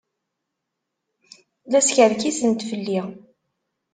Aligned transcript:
La 1.71 1.79
skerkisent 1.87 2.61
fell-i. 2.69 2.99